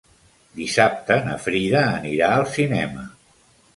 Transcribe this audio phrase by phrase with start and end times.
[0.59, 3.05] Dissabte na Frida anirà al cinema.